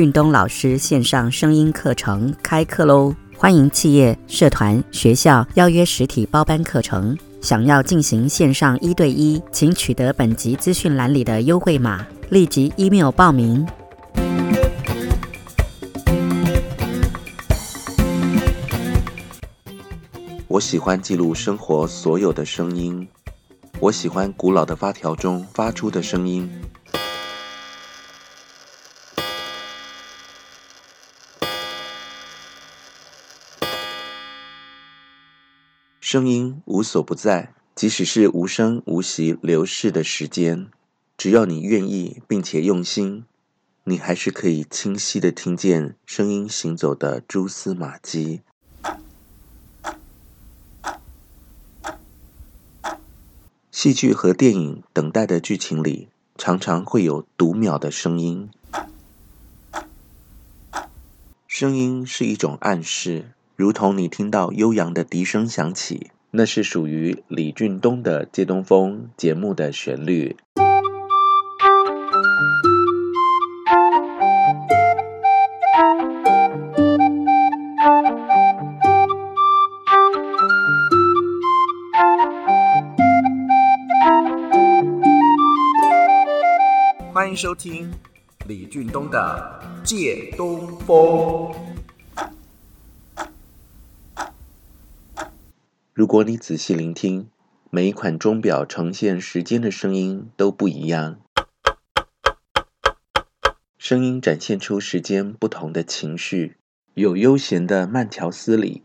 [0.00, 3.14] 俊东老师线上声音课程开课喽！
[3.36, 7.14] 欢迎企业、社团、学校邀约实体包班课程。
[7.42, 13.66] 想要进行线上一对一，请取得本集资讯栏里的优惠码，立即 email 报名。
[20.48, 23.06] 我喜欢记录生活所有的声音，
[23.78, 26.50] 我喜欢古老的发条中发出的声音。
[36.12, 40.66] 声音无所不在，即使是无声无息流逝的时间，
[41.16, 43.26] 只要你愿意并且用心，
[43.84, 48.40] 你还是可以清晰地听见声音行走的蛛丝马迹。
[53.70, 58.50] 戏剧和电影等待的剧情里，常常会有读秒的声音。
[61.46, 63.30] 声音是一种暗示。
[63.60, 70.34] 如同你听到悠扬的笛声响起，那是属于李俊东的《借东风》节目的旋律。
[87.12, 87.92] 欢迎收听
[88.46, 90.96] 李俊东的《借东风》。
[96.00, 97.28] 如果你仔细聆听，
[97.68, 101.20] 每一款钟表呈现时间的声音都不一样，
[103.76, 106.56] 声音展现出时间不同的情绪，
[106.94, 108.82] 有悠闲的慢条斯理。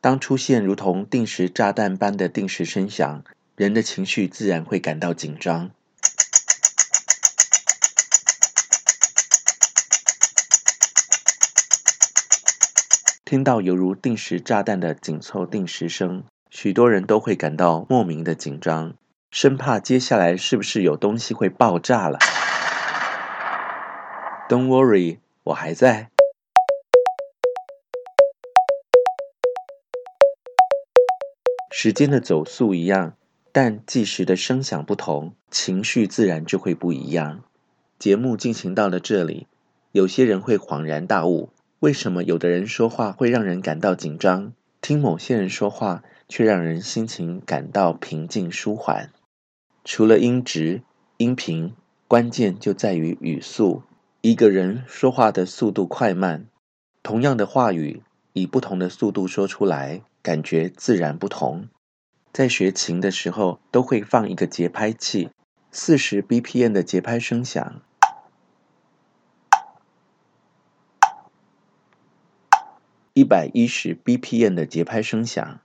[0.00, 3.22] 当出现如同定时炸弹般的定时声响，
[3.56, 5.70] 人的情绪自然会感到紧张。
[13.28, 18.94] 听到犹如定时炸弹的紧凑定时声，许多人都会感到莫名的紧张，
[19.30, 22.18] 生怕接下来是不是有东西会爆炸了。
[24.48, 26.08] Don't worry，我还在。
[31.70, 33.12] 时间的走速一样，
[33.52, 37.42] 但计时的声响不同，情绪自然就会不一样。
[37.98, 39.46] 节目进行到了这里，
[39.92, 41.50] 有些人会恍然大悟。
[41.80, 49.12] 为什么有的人说话会让人感到紧张，听某些人说话却让人心情感到平静舒缓？
[49.84, 50.82] 除了音质、
[51.18, 51.72] 音频，
[52.08, 53.84] 关键就在于语速。
[54.22, 56.46] 一个人说话的速度快慢，
[57.04, 58.02] 同样的话语
[58.32, 61.68] 以不同的速度说出来，感觉自然不同。
[62.32, 65.30] 在学琴的时候，都会放一个节拍器，
[65.70, 67.80] 四十 BPM 的节拍声响。
[73.18, 75.58] 一百一十 BPM 的节拍声响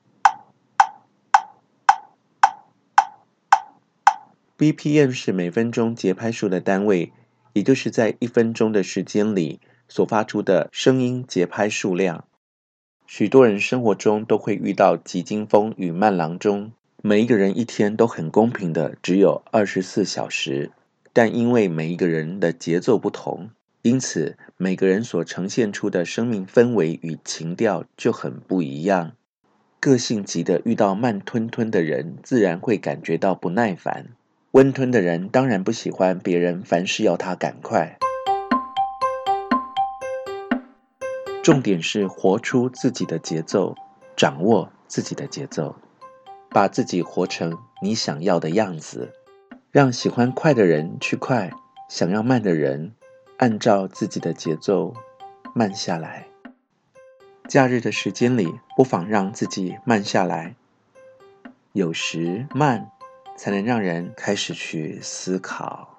[4.57, 7.13] ，BPM 是每分钟节拍数的单位，
[7.53, 12.25] 也就是在一分钟的时间里所发出的声音节拍数量。
[13.05, 16.71] 许多人生活中都会遇到急惊风与慢郎中，
[17.03, 20.71] 每一个人一天都很公平的只有二十四小时，
[21.13, 23.51] 但因为每一个人的节奏不同。
[23.83, 29.11] 因此，每个人所呈现出的生命氛围与情调就很不一样。
[29.81, 34.05] 个性急的遇到慢吞吞的人，自然会感觉到不耐烦；
[34.51, 37.97] 温吞的人当然不喜欢别人凡事要他赶快。
[41.43, 43.75] 重点是活出自己的节奏，
[44.15, 45.75] 掌握自己的节奏，
[46.51, 49.11] 把自己活成你想要的样子，
[49.71, 51.51] 让喜欢快的人去快，
[51.89, 52.93] 想要慢的人，
[53.37, 54.93] 按照自己的节奏
[55.53, 56.27] 慢下来。
[57.47, 60.55] 假日的时间里，不妨让自己慢下来。
[61.73, 62.91] 有时慢，
[63.35, 65.95] 才能让人开始去思考。